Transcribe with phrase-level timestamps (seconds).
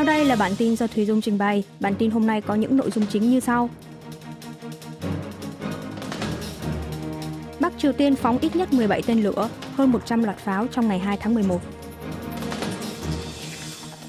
[0.00, 1.64] Sau đây là bản tin do Thùy Dung trình bày.
[1.80, 3.70] Bản tin hôm nay có những nội dung chính như sau.
[7.60, 10.98] Bắc Triều Tiên phóng ít nhất 17 tên lửa, hơn 100 loạt pháo trong ngày
[10.98, 11.60] 2 tháng 11.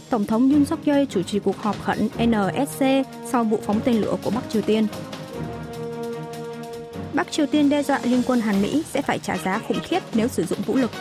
[0.09, 2.85] Tổng thống Yoon suk yeol chủ trì cuộc họp khẩn NSC
[3.31, 4.87] sau vụ phóng tên lửa của Bắc Triều Tiên.
[7.13, 9.99] Bắc Triều Tiên đe dọa liên quân Hàn Mỹ sẽ phải trả giá khủng khiếp
[10.13, 10.91] nếu sử dụng vũ lực.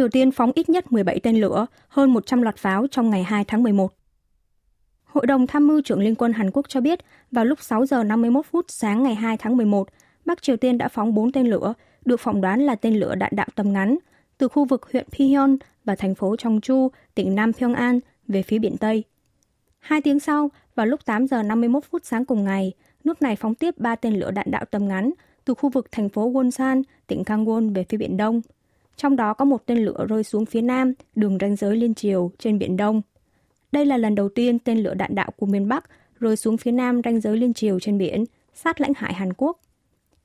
[0.00, 3.44] Triều Tiên phóng ít nhất 17 tên lửa, hơn 100 loạt pháo trong ngày 2
[3.44, 3.94] tháng 11.
[5.04, 7.00] Hội đồng tham mưu trưởng Liên quân Hàn Quốc cho biết,
[7.30, 9.88] vào lúc 6 giờ 51 phút sáng ngày 2 tháng 11,
[10.24, 11.74] Bắc Triều Tiên đã phóng 4 tên lửa,
[12.04, 13.98] được phỏng đoán là tên lửa đạn đạo tầm ngắn,
[14.38, 18.76] từ khu vực huyện Pyeon và thành phố Chongju, tỉnh Nam Pyongan về phía biển
[18.76, 19.04] Tây.
[19.78, 22.72] Hai tiếng sau, vào lúc 8 giờ 51 phút sáng cùng ngày,
[23.04, 25.10] nước này phóng tiếp 3 tên lửa đạn đạo tầm ngắn
[25.44, 28.40] từ khu vực thành phố Wonsan, tỉnh Gangwon về phía biển Đông.
[29.00, 32.30] Trong đó có một tên lửa rơi xuống phía nam, đường ranh giới liên triều
[32.38, 33.02] trên Biển Đông.
[33.72, 35.84] Đây là lần đầu tiên tên lửa đạn đạo của miền Bắc
[36.18, 39.60] rơi xuống phía nam ranh giới liên triều trên biển, sát lãnh hải Hàn Quốc.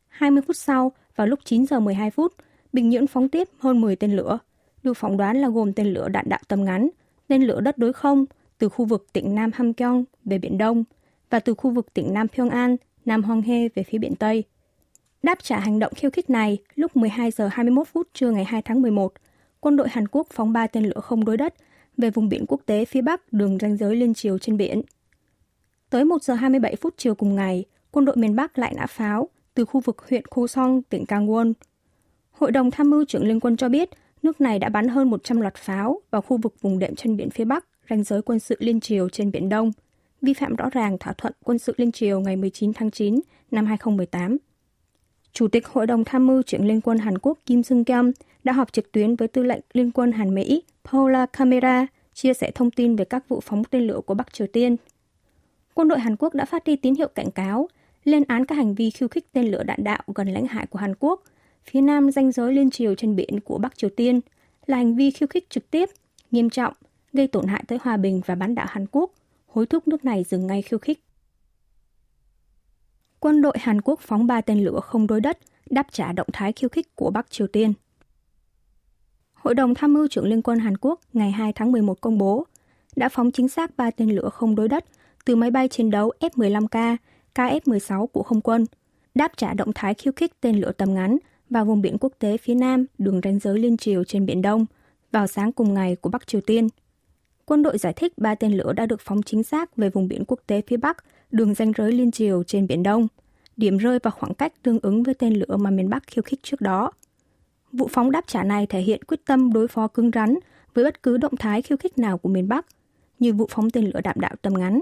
[0.07, 2.33] 20 phút sau, vào lúc 9 giờ 12 phút,
[2.73, 4.39] Bình Nhưỡng phóng tiếp hơn 10 tên lửa,
[4.83, 6.89] được phỏng đoán là gồm tên lửa đạn đạo tầm ngắn,
[7.27, 8.25] tên lửa đất đối không
[8.57, 10.83] từ khu vực tỉnh Nam Hamgyong về Biển Đông
[11.29, 14.43] và từ khu vực tỉnh Nam Pyongan, Nam Hwanghae về phía biển Tây.
[15.25, 18.61] Đáp trả hành động khiêu khích này, lúc 12 giờ 21 phút trưa ngày 2
[18.61, 19.13] tháng 11,
[19.59, 21.53] quân đội Hàn Quốc phóng 3 tên lửa không đối đất
[21.97, 24.81] về vùng biển quốc tế phía Bắc đường ranh giới liên triều trên biển.
[25.89, 29.29] Tới 1 giờ 27 phút chiều cùng ngày, quân đội miền Bắc lại nã pháo
[29.53, 31.53] từ khu vực huyện Khu Song, tỉnh Gangwon.
[32.31, 33.89] Hội đồng tham mưu trưởng Liên quân cho biết
[34.23, 37.29] nước này đã bắn hơn 100 loạt pháo vào khu vực vùng đệm trên biển
[37.29, 39.71] phía Bắc, ranh giới quân sự liên triều trên Biển Đông,
[40.21, 43.19] vi phạm rõ ràng thỏa thuận quân sự liên triều ngày 19 tháng 9
[43.51, 44.37] năm 2018.
[45.35, 48.11] Chủ tịch Hội đồng Tham mưu trưởng Liên quân Hàn Quốc Kim Sung Kyum
[48.43, 52.51] đã họp trực tuyến với tư lệnh Liên quân Hàn Mỹ Paula Camera chia sẻ
[52.55, 54.75] thông tin về các vụ phóng tên lửa của Bắc Triều Tiên.
[55.73, 57.69] Quân đội Hàn Quốc đã phát đi tín hiệu cảnh cáo,
[58.03, 60.79] lên án các hành vi khiêu khích tên lửa đạn đạo gần lãnh hải của
[60.79, 61.23] Hàn Quốc,
[61.63, 64.21] phía nam ranh giới liên triều trên biển của Bắc Triều Tiên
[64.65, 65.89] là hành vi khiêu khích trực tiếp,
[66.31, 66.73] nghiêm trọng,
[67.13, 69.11] gây tổn hại tới hòa bình và bán đảo Hàn Quốc,
[69.47, 70.99] hối thúc nước này dừng ngay khiêu khích
[73.25, 75.37] quân đội Hàn Quốc phóng ba tên lửa không đối đất,
[75.69, 77.73] đáp trả động thái khiêu khích của Bắc Triều Tiên.
[79.33, 82.45] Hội đồng tham mưu trưởng Liên quân Hàn Quốc ngày 2 tháng 11 công bố
[82.95, 84.85] đã phóng chính xác ba tên lửa không đối đất
[85.25, 86.97] từ máy bay chiến đấu F-15K,
[87.35, 88.65] KF-16 của không quân,
[89.15, 91.17] đáp trả động thái khiêu khích tên lửa tầm ngắn
[91.49, 94.65] vào vùng biển quốc tế phía Nam đường ranh giới liên triều trên Biển Đông
[95.11, 96.67] vào sáng cùng ngày của Bắc Triều Tiên.
[97.45, 100.23] Quân đội giải thích ba tên lửa đã được phóng chính xác về vùng biển
[100.27, 100.97] quốc tế phía Bắc
[101.31, 103.07] đường ranh giới liên triều trên Biển Đông,
[103.57, 106.43] điểm rơi và khoảng cách tương ứng với tên lửa mà miền Bắc khiêu khích
[106.43, 106.91] trước đó.
[107.71, 110.35] Vụ phóng đáp trả này thể hiện quyết tâm đối phó cứng rắn
[110.73, 112.65] với bất cứ động thái khiêu khích nào của miền Bắc,
[113.19, 114.81] như vụ phóng tên lửa đạn đạo tầm ngắn,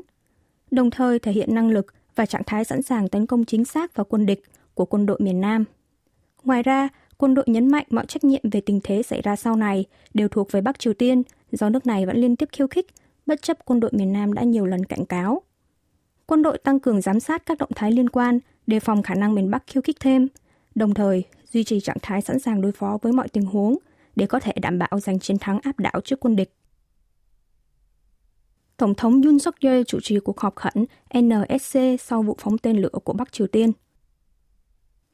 [0.71, 3.95] đồng thời thể hiện năng lực và trạng thái sẵn sàng tấn công chính xác
[3.95, 4.43] vào quân địch
[4.73, 5.65] của quân đội miền Nam.
[6.43, 9.55] Ngoài ra, quân đội nhấn mạnh mọi trách nhiệm về tình thế xảy ra sau
[9.55, 12.87] này đều thuộc về Bắc Triều Tiên do nước này vẫn liên tiếp khiêu khích,
[13.25, 15.41] bất chấp quân đội miền Nam đã nhiều lần cảnh cáo
[16.25, 19.35] quân đội tăng cường giám sát các động thái liên quan, đề phòng khả năng
[19.35, 20.27] miền Bắc khiêu khích thêm,
[20.75, 23.77] đồng thời duy trì trạng thái sẵn sàng đối phó với mọi tình huống
[24.15, 26.53] để có thể đảm bảo giành chiến thắng áp đảo trước quân địch.
[28.77, 30.85] Tổng thống Yoon suk yeol chủ trì cuộc họp khẩn
[31.19, 33.71] NSC sau vụ phóng tên lửa của Bắc Triều Tiên.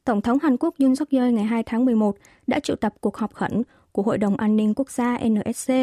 [0.05, 3.17] Tổng thống Hàn Quốc Yoon suk yeol ngày 2 tháng 11 đã triệu tập cuộc
[3.17, 5.73] họp khẩn của Hội đồng An ninh Quốc gia NSC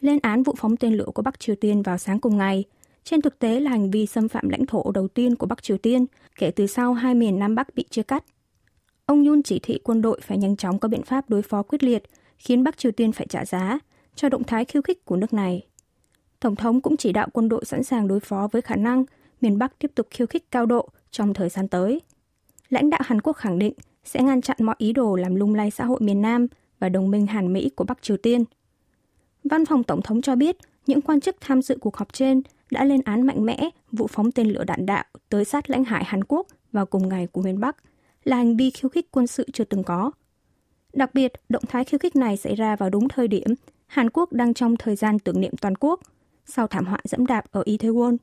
[0.00, 2.64] lên án vụ phóng tên lửa của Bắc Triều Tiên vào sáng cùng ngày–
[3.04, 5.78] trên thực tế là hành vi xâm phạm lãnh thổ đầu tiên của Bắc Triều
[5.78, 6.06] Tiên
[6.38, 8.24] kể từ sau hai miền Nam Bắc bị chia cắt.
[9.06, 11.82] Ông Yun chỉ thị quân đội phải nhanh chóng có biện pháp đối phó quyết
[11.82, 12.02] liệt,
[12.38, 13.78] khiến Bắc Triều Tiên phải trả giá
[14.14, 15.66] cho động thái khiêu khích của nước này.
[16.40, 19.04] Tổng thống cũng chỉ đạo quân đội sẵn sàng đối phó với khả năng
[19.40, 22.00] miền Bắc tiếp tục khiêu khích cao độ trong thời gian tới.
[22.68, 23.74] Lãnh đạo Hàn Quốc khẳng định
[24.04, 26.46] sẽ ngăn chặn mọi ý đồ làm lung lay xã hội miền Nam
[26.78, 28.44] và đồng minh Hàn Mỹ của Bắc Triều Tiên.
[29.44, 30.56] Văn phòng Tổng thống cho biết
[30.86, 34.32] những quan chức tham dự cuộc họp trên đã lên án mạnh mẽ vụ phóng
[34.32, 37.60] tên lửa đạn đạo tới sát lãnh hải Hàn Quốc vào cùng ngày của miền
[37.60, 37.76] Bắc
[38.24, 40.10] là hành vi khiêu khích quân sự chưa từng có.
[40.92, 43.54] Đặc biệt, động thái khiêu khích này xảy ra vào đúng thời điểm
[43.86, 46.00] Hàn Quốc đang trong thời gian tưởng niệm toàn quốc
[46.46, 48.16] sau thảm họa dẫm đạp ở Itaewon,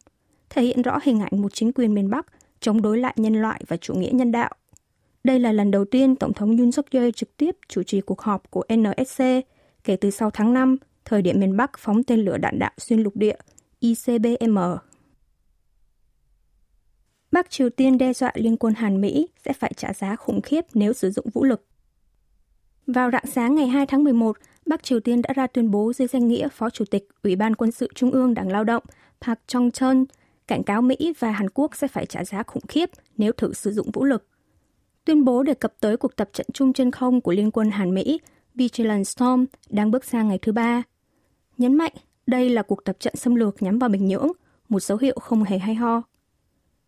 [0.50, 2.26] thể hiện rõ hình ảnh một chính quyền miền Bắc
[2.60, 4.52] chống đối lại nhân loại và chủ nghĩa nhân đạo.
[5.24, 8.22] Đây là lần đầu tiên Tổng thống Yoon suk yeol trực tiếp chủ trì cuộc
[8.22, 9.24] họp của NSC
[9.84, 13.00] kể từ sau tháng 5, thời điểm miền Bắc phóng tên lửa đạn đạo xuyên
[13.00, 13.36] lục địa
[13.82, 14.58] ICBM.
[17.32, 20.66] Bắc Triều Tiên đe dọa liên quân Hàn Mỹ sẽ phải trả giá khủng khiếp
[20.74, 21.66] nếu sử dụng vũ lực.
[22.88, 26.08] Vào rạng sáng ngày 2 tháng 11, Bắc Triều Tiên đã ra tuyên bố dưới
[26.08, 28.84] danh nghĩa Phó Chủ tịch Ủy ban Quân sự Trung ương Đảng Lao động
[29.22, 30.06] Park Chung-chun
[30.48, 33.72] cảnh cáo Mỹ và Hàn Quốc sẽ phải trả giá khủng khiếp nếu thử sử
[33.72, 34.28] dụng vũ lực.
[35.06, 37.94] Tuyên bố đề cập tới cuộc tập trận chung trên không của Liên quân Hàn
[37.94, 38.20] Mỹ
[38.56, 40.84] Vigilant Storm đang bước sang ngày thứ ba.
[41.58, 41.94] Nhấn mạnh
[42.28, 44.32] đây là cuộc tập trận xâm lược nhắm vào Bình Nhưỡng,
[44.70, 46.02] một dấu hiệu không hề hay ho.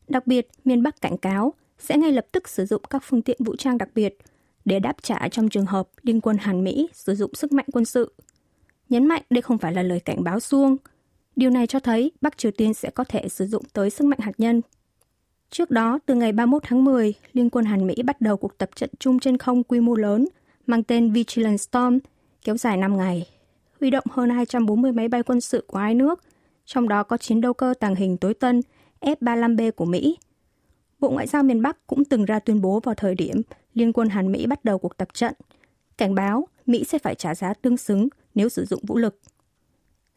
[0.07, 3.37] Đặc biệt, miền Bắc cảnh cáo sẽ ngay lập tức sử dụng các phương tiện
[3.39, 4.17] vũ trang đặc biệt
[4.65, 7.85] để đáp trả trong trường hợp liên quân Hàn Mỹ sử dụng sức mạnh quân
[7.85, 8.13] sự.
[8.89, 10.77] Nhấn mạnh đây không phải là lời cảnh báo xuông.
[11.35, 14.19] Điều này cho thấy Bắc Triều Tiên sẽ có thể sử dụng tới sức mạnh
[14.19, 14.61] hạt nhân.
[15.49, 18.69] Trước đó, từ ngày 31 tháng 10, Liên quân Hàn Mỹ bắt đầu cuộc tập
[18.75, 20.25] trận chung trên không quy mô lớn
[20.67, 21.97] mang tên Vigilant Storm
[22.43, 23.27] kéo dài 5 ngày,
[23.83, 26.23] huy động hơn 240 máy bay quân sự của hai nước,
[26.65, 28.61] trong đó có chiến đấu cơ tàng hình tối tân
[29.01, 30.17] F-35B của Mỹ.
[30.99, 33.41] Bộ Ngoại giao miền Bắc cũng từng ra tuyên bố vào thời điểm
[33.73, 35.33] Liên quân Hàn Mỹ bắt đầu cuộc tập trận,
[35.97, 39.19] cảnh báo Mỹ sẽ phải trả giá tương xứng nếu sử dụng vũ lực.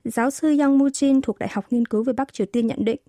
[0.04, 3.00] Giáo sư Yang Mu-jin thuộc Đại học Nghiên cứu về Bắc Triều Tiên nhận định,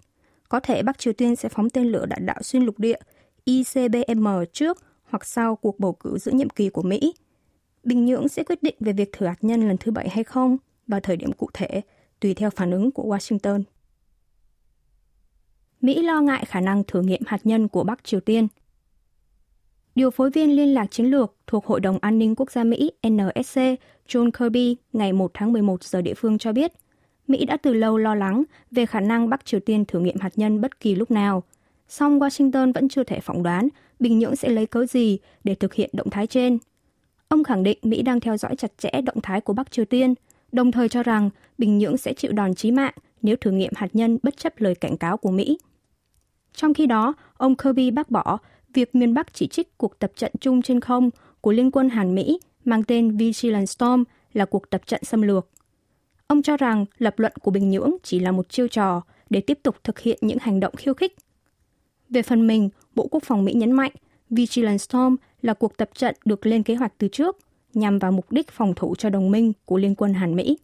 [0.49, 2.99] có thể Bắc Triều Tiên sẽ phóng tên lửa đạn đạo xuyên lục địa
[3.45, 7.13] ICBM trước hoặc sau cuộc bầu cử giữa nhiệm kỳ của Mỹ.
[7.87, 10.57] Bình Nhưỡng sẽ quyết định về việc thử hạt nhân lần thứ bảy hay không
[10.87, 11.81] vào thời điểm cụ thể,
[12.19, 13.63] tùy theo phản ứng của Washington.
[15.81, 18.47] Mỹ lo ngại khả năng thử nghiệm hạt nhân của Bắc Triều Tiên.
[19.95, 22.91] Điều phối viên liên lạc chiến lược thuộc Hội đồng An ninh Quốc gia Mỹ
[23.07, 23.59] NSC
[24.07, 26.71] John Kirby ngày 1 tháng 11 giờ địa phương cho biết,
[27.27, 30.31] Mỹ đã từ lâu lo lắng về khả năng Bắc Triều Tiên thử nghiệm hạt
[30.35, 31.43] nhân bất kỳ lúc nào.
[31.87, 33.69] Song Washington vẫn chưa thể phỏng đoán
[33.99, 36.57] Bình Nhưỡng sẽ lấy cớ gì để thực hiện động thái trên.
[37.29, 40.13] Ông khẳng định Mỹ đang theo dõi chặt chẽ động thái của Bắc Triều Tiên,
[40.51, 43.87] đồng thời cho rằng Bình Nhưỡng sẽ chịu đòn chí mạng nếu thử nghiệm hạt
[43.93, 45.57] nhân bất chấp lời cảnh cáo của Mỹ.
[46.53, 48.37] Trong khi đó, ông Kirby bác bỏ
[48.73, 51.09] việc miền Bắc chỉ trích cuộc tập trận chung trên không
[51.41, 54.03] của Liên quân Hàn Mỹ mang tên Vigilant Storm
[54.33, 55.47] là cuộc tập trận xâm lược.
[56.27, 59.59] Ông cho rằng lập luận của Bình Nhưỡng chỉ là một chiêu trò để tiếp
[59.63, 61.15] tục thực hiện những hành động khiêu khích.
[62.09, 63.91] Về phần mình, Bộ Quốc phòng Mỹ nhấn mạnh
[64.29, 65.15] Vigilant Storm
[65.47, 67.37] là cuộc tập trận được lên kế hoạch từ trước
[67.73, 70.57] nhằm vào mục đích phòng thủ cho đồng minh của Liên quân Hàn Mỹ.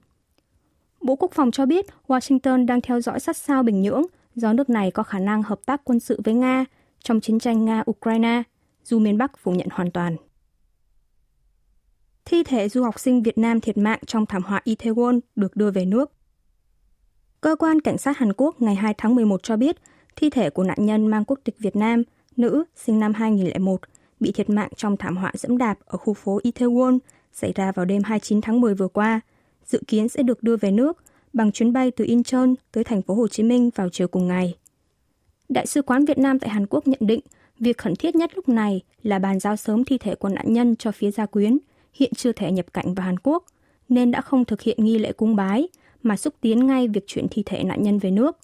[1.01, 4.03] Bộ Quốc phòng cho biết Washington đang theo dõi sát sao Bình Nhưỡng
[4.35, 6.65] do nước này có khả năng hợp tác quân sự với Nga
[7.03, 8.44] trong chiến tranh Nga-Ukraine,
[8.83, 10.15] dù miền Bắc phủ nhận hoàn toàn.
[12.25, 15.71] Thi thể du học sinh Việt Nam thiệt mạng trong thảm họa Itaewon được đưa
[15.71, 16.12] về nước.
[17.41, 19.75] Cơ quan Cảnh sát Hàn Quốc ngày 2 tháng 11 cho biết
[20.15, 22.03] thi thể của nạn nhân mang quốc tịch Việt Nam,
[22.38, 23.81] nữ, sinh năm 2001,
[24.23, 26.99] bị thiệt mạng trong thảm họa dẫm đạp ở khu phố Itaewon
[27.33, 29.21] xảy ra vào đêm 29 tháng 10 vừa qua,
[29.65, 31.03] dự kiến sẽ được đưa về nước
[31.33, 34.55] bằng chuyến bay từ Incheon tới thành phố Hồ Chí Minh vào chiều cùng ngày.
[35.49, 37.19] Đại sứ quán Việt Nam tại Hàn Quốc nhận định
[37.59, 40.75] việc khẩn thiết nhất lúc này là bàn giao sớm thi thể của nạn nhân
[40.75, 41.57] cho phía gia quyến,
[41.93, 43.45] hiện chưa thể nhập cảnh vào Hàn Quốc,
[43.89, 45.67] nên đã không thực hiện nghi lễ cung bái,
[46.03, 48.37] mà xúc tiến ngay việc chuyển thi thể nạn nhân về nước.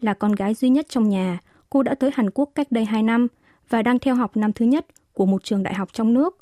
[0.00, 1.38] Là con gái duy nhất trong nhà,
[1.70, 3.28] cô đã tới Hàn Quốc cách đây 2 năm
[3.68, 6.36] và đang theo học năm thứ nhất của một trường đại học trong nước.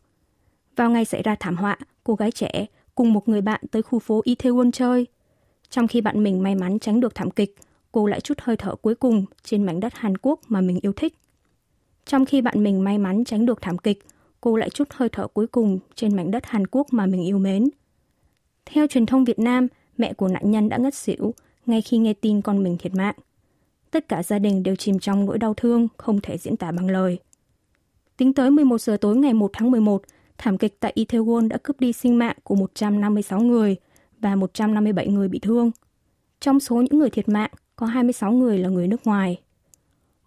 [0.76, 3.98] Vào ngày xảy ra thảm họa, cô gái trẻ cùng một người bạn tới khu
[3.98, 5.06] phố Itaewon chơi.
[5.70, 7.56] Trong khi bạn mình may mắn tránh được thảm kịch,
[7.92, 10.92] cô lại chút hơi thở cuối cùng trên mảnh đất Hàn Quốc mà mình yêu
[10.92, 11.14] thích.
[12.06, 14.06] Trong khi bạn mình may mắn tránh được thảm kịch,
[14.40, 17.38] cô lại chút hơi thở cuối cùng trên mảnh đất Hàn Quốc mà mình yêu
[17.38, 17.68] mến.
[18.66, 19.68] Theo truyền thông Việt Nam,
[19.98, 21.34] mẹ của nạn nhân đã ngất xỉu
[21.66, 23.14] ngay khi nghe tin con mình thiệt mạng.
[23.92, 26.90] Tất cả gia đình đều chìm trong nỗi đau thương không thể diễn tả bằng
[26.90, 27.18] lời.
[28.16, 30.02] Tính tới 11 giờ tối ngày 1 tháng 11,
[30.38, 33.76] thảm kịch tại Itaewon đã cướp đi sinh mạng của 156 người
[34.20, 35.70] và 157 người bị thương.
[36.40, 39.40] Trong số những người thiệt mạng, có 26 người là người nước ngoài.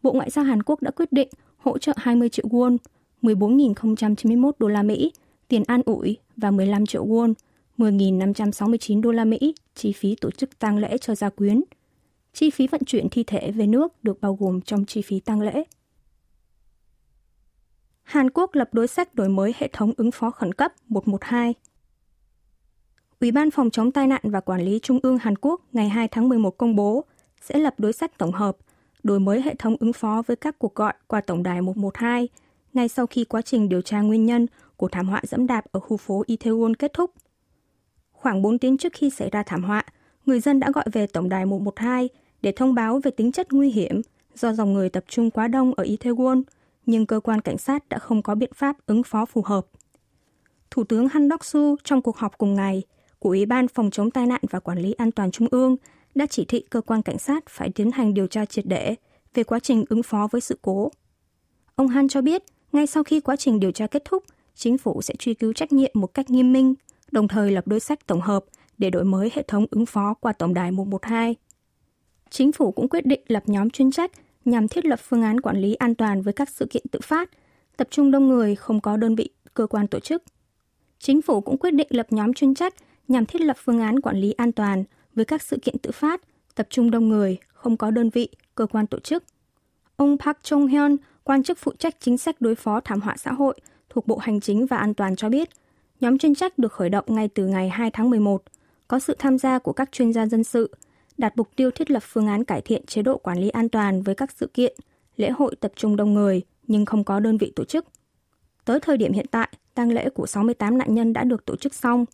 [0.04, 2.78] Bộ Ngoại giao Hàn Quốc đã quyết định hỗ trợ 20 triệu won,
[3.22, 5.12] 14.091 đô la Mỹ,
[5.48, 7.34] tiền an ủi và 15 triệu won,
[7.78, 11.62] 10.569 đô la Mỹ chi phí tổ chức tang lễ cho gia quyến.
[12.36, 15.42] Chi phí vận chuyển thi thể về nước được bao gồm trong chi phí tang
[15.42, 15.64] lễ.
[18.04, 21.54] Hàn Quốc lập đối sách đổi mới hệ thống ứng phó khẩn cấp 112.
[23.20, 26.08] Ủy ban phòng chống tai nạn và quản lý Trung ương Hàn Quốc ngày 2
[26.08, 27.06] tháng 11 công bố
[27.42, 28.58] sẽ lập đối sách tổng hợp,
[29.04, 32.28] đổi mới hệ thống ứng phó với các cuộc gọi qua tổng đài 112
[32.74, 34.46] ngay sau khi quá trình điều tra nguyên nhân
[34.78, 37.12] của thảm họa dẫm đạp ở khu phố Itaewon kết thúc.
[38.12, 39.86] Khoảng 4 tiếng trước khi xảy ra thảm họa,
[40.26, 42.10] người dân đã gọi về tổng đài 112
[42.46, 44.02] để thông báo về tính chất nguy hiểm
[44.36, 46.42] do dòng người tập trung quá đông ở Itaewon,
[46.86, 49.66] nhưng cơ quan cảnh sát đã không có biện pháp ứng phó phù hợp.
[50.72, 52.84] Thủ tướng Han Dok-su trong cuộc họp cùng ngày
[53.20, 55.76] của Ủy ban Phòng chống tai nạn và Quản lý An toàn Trung ương
[56.16, 58.96] đã chỉ thị cơ quan cảnh sát phải tiến hành điều tra triệt để
[59.34, 60.92] về quá trình ứng phó với sự cố.
[61.76, 64.24] Ông Han cho biết, ngay sau khi quá trình điều tra kết thúc,
[64.56, 66.74] chính phủ sẽ truy cứu trách nhiệm một cách nghiêm minh,
[67.12, 68.46] đồng thời lập đối sách tổng hợp
[68.78, 71.36] để đổi mới hệ thống ứng phó qua tổng đài 112.
[72.36, 74.12] Chính phủ cũng quyết định lập nhóm chuyên trách
[74.46, 77.30] nhằm thiết lập phương án quản lý an toàn với các sự kiện tự phát,
[77.78, 80.24] tập trung đông người không có đơn vị, cơ quan tổ chức.
[81.00, 82.74] Chính phủ cũng quyết định lập nhóm chuyên trách
[83.08, 86.22] nhằm thiết lập phương án quản lý an toàn với các sự kiện tự phát,
[86.56, 89.24] tập trung đông người, không có đơn vị, cơ quan tổ chức.
[89.96, 93.32] Ông Park Chung Hyun, quan chức phụ trách chính sách đối phó thảm họa xã
[93.32, 95.50] hội thuộc Bộ Hành chính và An toàn cho biết,
[96.00, 98.44] nhóm chuyên trách được khởi động ngay từ ngày 2 tháng 11,
[98.88, 100.72] có sự tham gia của các chuyên gia dân sự,
[101.18, 104.02] đạt mục tiêu thiết lập phương án cải thiện chế độ quản lý an toàn
[104.02, 104.76] với các sự kiện,
[105.18, 107.86] lễ hội tập trung đông người nhưng không có đơn vị tổ chức.
[108.66, 111.74] Tới thời điểm hiện tại, tang lễ của 68 nạn nhân đã được tổ chức
[111.74, 112.06] xong.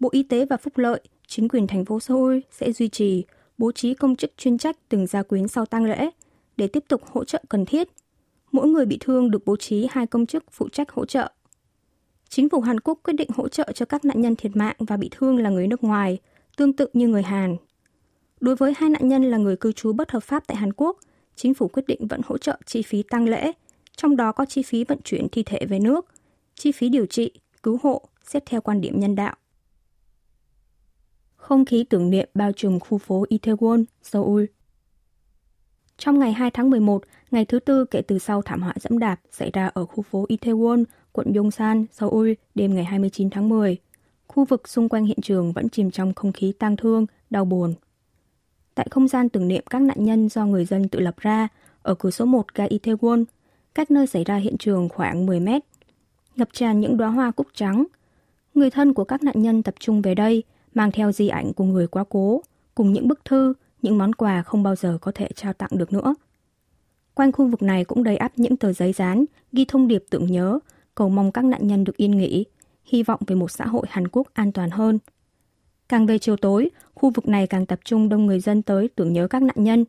[0.00, 3.24] Bộ Y tế và Phúc lợi, chính quyền thành phố Seoul sẽ duy trì,
[3.58, 6.10] bố trí công chức chuyên trách từng gia quyến sau tang lễ
[6.56, 7.88] để tiếp tục hỗ trợ cần thiết.
[8.52, 11.30] Mỗi người bị thương được bố trí hai công chức phụ trách hỗ trợ.
[12.28, 14.96] Chính phủ Hàn Quốc quyết định hỗ trợ cho các nạn nhân thiệt mạng và
[14.96, 16.18] bị thương là người nước ngoài,
[16.56, 17.56] tương tự như người Hàn.
[18.46, 20.98] Đối với hai nạn nhân là người cư trú bất hợp pháp tại Hàn Quốc,
[21.36, 23.52] chính phủ quyết định vẫn hỗ trợ chi phí tăng lễ,
[23.96, 26.06] trong đó có chi phí vận chuyển thi thể về nước,
[26.54, 27.30] chi phí điều trị,
[27.62, 29.34] cứu hộ, xét theo quan điểm nhân đạo.
[31.36, 34.44] Không khí tưởng niệm bao trùm khu phố Itaewon, Seoul.
[35.98, 39.20] Trong ngày 2 tháng 11, ngày thứ tư kể từ sau thảm họa dẫm đạp
[39.30, 43.76] xảy ra ở khu phố Itaewon, quận Yongsan, Seoul đêm ngày 29 tháng 10,
[44.26, 47.74] khu vực xung quanh hiện trường vẫn chìm trong không khí tang thương, đau buồn.
[48.76, 51.48] Tại không gian tưởng niệm các nạn nhân do người dân tự lập ra
[51.82, 53.24] ở cửa số 1 ga Itaewon,
[53.74, 55.62] cách nơi xảy ra hiện trường khoảng 10 mét,
[56.36, 57.84] ngập tràn những đóa hoa cúc trắng.
[58.54, 60.42] Người thân của các nạn nhân tập trung về đây,
[60.74, 62.42] mang theo di ảnh của người quá cố,
[62.74, 65.92] cùng những bức thư, những món quà không bao giờ có thể trao tặng được
[65.92, 66.14] nữa.
[67.14, 70.26] Quanh khu vực này cũng đầy ắp những tờ giấy dán, ghi thông điệp tưởng
[70.26, 70.58] nhớ,
[70.94, 72.44] cầu mong các nạn nhân được yên nghỉ,
[72.84, 74.98] hy vọng về một xã hội Hàn Quốc an toàn hơn.
[75.88, 79.12] Càng về chiều tối, khu vực này càng tập trung đông người dân tới tưởng
[79.12, 79.84] nhớ các nạn nhân.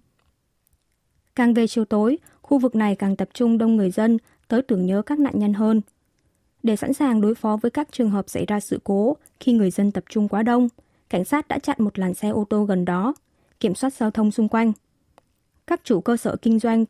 [1.35, 4.85] Càng về chiều tối, khu vực này càng tập trung đông người dân tới tưởng
[4.85, 5.81] nhớ các nạn nhân hơn.
[6.63, 9.71] Để sẵn sàng đối phó với các trường hợp xảy ra sự cố khi người
[9.71, 10.69] dân tập trung quá đông,
[11.09, 13.13] cảnh sát đã chặn một làn xe ô tô gần đó,
[13.59, 14.71] kiểm soát giao thông xung quanh.
[15.67, 16.85] Các chủ cơ sở kinh doanh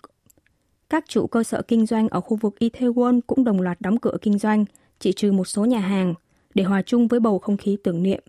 [0.89, 4.17] các chủ cơ sở kinh doanh ở khu vực Itaewon cũng đồng loạt đóng cửa
[4.21, 4.65] kinh doanh,
[4.99, 6.13] chỉ trừ một số nhà hàng,
[6.53, 8.23] để hòa chung với bầu không khí tưởng niệm.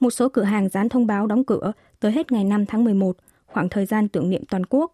[0.00, 3.16] Một số cửa hàng dán thông báo đóng cửa tới hết ngày 5 tháng 11,
[3.46, 4.92] khoảng thời gian tưởng niệm toàn quốc,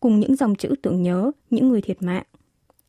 [0.00, 2.24] cùng những dòng chữ tưởng nhớ những người thiệt mạng.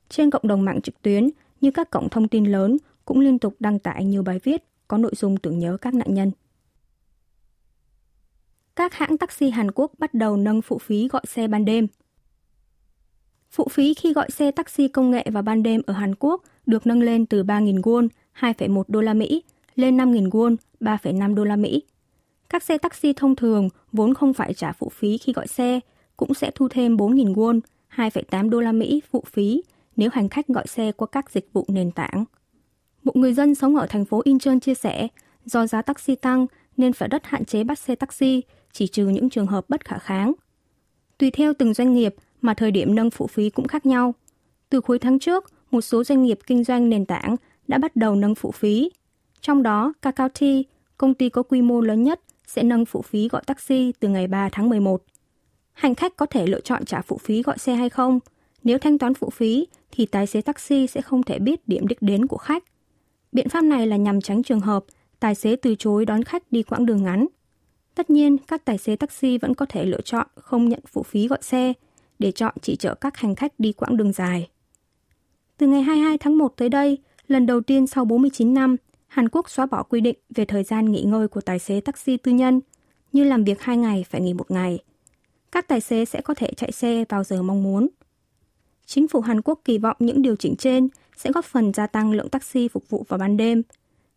[0.09, 1.29] Trên cộng đồng mạng trực tuyến,
[1.61, 4.97] như các cổng thông tin lớn cũng liên tục đăng tải nhiều bài viết có
[4.97, 6.31] nội dung tưởng nhớ các nạn nhân.
[8.75, 11.87] Các hãng taxi Hàn Quốc bắt đầu nâng phụ phí gọi xe ban đêm.
[13.51, 16.87] Phụ phí khi gọi xe taxi công nghệ vào ban đêm ở Hàn Quốc được
[16.87, 18.07] nâng lên từ 3.000 won,
[18.39, 19.43] 2,1 đô la Mỹ,
[19.75, 21.83] lên 5.000 won, 3,5 đô la Mỹ.
[22.49, 25.79] Các xe taxi thông thường vốn không phải trả phụ phí khi gọi xe,
[26.17, 27.59] cũng sẽ thu thêm 4.000 won,
[27.95, 29.63] 2,8 đô la Mỹ phụ phí
[29.95, 32.25] nếu hành khách gọi xe qua các dịch vụ nền tảng.
[33.03, 35.07] Một người dân sống ở thành phố Incheon chia sẻ,
[35.45, 39.29] do giá taxi tăng nên phải rất hạn chế bắt xe taxi, chỉ trừ những
[39.29, 40.33] trường hợp bất khả kháng.
[41.17, 44.13] Tùy theo từng doanh nghiệp mà thời điểm nâng phụ phí cũng khác nhau.
[44.69, 47.35] Từ cuối tháng trước, một số doanh nghiệp kinh doanh nền tảng
[47.67, 48.89] đã bắt đầu nâng phụ phí.
[49.43, 50.41] Trong đó, Kakao T,
[50.97, 54.27] công ty có quy mô lớn nhất, sẽ nâng phụ phí gọi taxi từ ngày
[54.27, 55.03] 3 tháng 11.
[55.73, 58.19] Hành khách có thể lựa chọn trả phụ phí gọi xe hay không.
[58.63, 62.01] Nếu thanh toán phụ phí, thì tài xế taxi sẽ không thể biết điểm đích
[62.01, 62.63] đến của khách.
[63.31, 64.85] Biện pháp này là nhằm tránh trường hợp
[65.19, 67.27] tài xế từ chối đón khách đi quãng đường ngắn.
[67.95, 71.27] Tất nhiên, các tài xế taxi vẫn có thể lựa chọn không nhận phụ phí
[71.27, 71.73] gọi xe
[72.19, 74.49] để chọn chỉ chở các hành khách đi quãng đường dài.
[75.57, 76.97] Từ ngày 22 tháng 1 tới đây,
[77.27, 78.75] lần đầu tiên sau 49 năm,
[79.13, 82.17] Hàn Quốc xóa bỏ quy định về thời gian nghỉ ngơi của tài xế taxi
[82.17, 82.61] tư nhân,
[83.11, 84.79] như làm việc 2 ngày phải nghỉ một ngày.
[85.51, 87.87] Các tài xế sẽ có thể chạy xe vào giờ mong muốn.
[88.85, 92.11] Chính phủ Hàn Quốc kỳ vọng những điều chỉnh trên sẽ góp phần gia tăng
[92.11, 93.63] lượng taxi phục vụ vào ban đêm.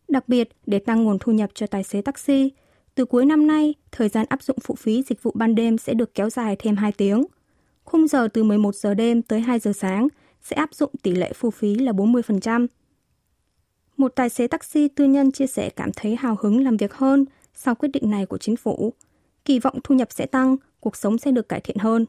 [0.07, 2.51] Đặc biệt, để tăng nguồn thu nhập cho tài xế taxi,
[2.95, 5.93] từ cuối năm nay, thời gian áp dụng phụ phí dịch vụ ban đêm sẽ
[5.93, 7.23] được kéo dài thêm 2 tiếng.
[7.83, 10.07] Khung giờ từ 11 giờ đêm tới 2 giờ sáng
[10.41, 12.67] sẽ áp dụng tỷ lệ phụ phí là 40%.
[13.97, 17.25] Một tài xế taxi tư nhân chia sẻ cảm thấy hào hứng làm việc hơn
[17.53, 18.93] sau quyết định này của chính phủ.
[19.45, 22.05] Kỳ vọng thu nhập sẽ tăng, cuộc sống sẽ được cải thiện hơn.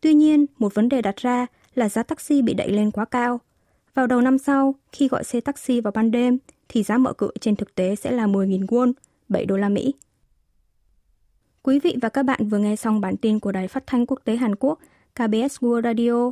[0.00, 3.40] Tuy nhiên, một vấn đề đặt ra là giá taxi bị đẩy lên quá cao.
[3.94, 6.38] Vào đầu năm sau, khi gọi xe taxi vào ban đêm,
[6.68, 8.92] thì giá mở cửa trên thực tế sẽ là 10.000 won,
[9.28, 9.94] 7 đô la Mỹ.
[11.62, 14.20] Quý vị và các bạn vừa nghe xong bản tin của Đài Phát thanh Quốc
[14.24, 14.78] tế Hàn Quốc
[15.14, 16.30] KBS World Radio